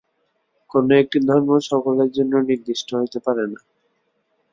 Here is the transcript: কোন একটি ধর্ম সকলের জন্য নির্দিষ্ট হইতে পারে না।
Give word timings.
কোন 0.69 0.87
একটি 1.01 1.17
ধর্ম 1.27 1.49
সকলের 1.69 2.09
জন্য 2.17 2.33
নির্দিষ্ট 2.49 2.87
হইতে 2.99 3.19
পারে 3.25 3.43
না। 3.45 3.59